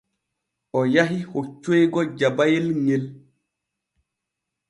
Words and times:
O 0.77 0.81
yahi 0.93 1.19
hoccoygo 1.31 2.01
Jabayel 2.17 2.67
ŋel. 2.85 3.03